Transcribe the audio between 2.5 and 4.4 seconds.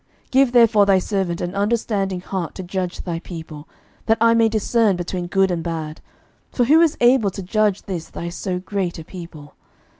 to judge thy people, that I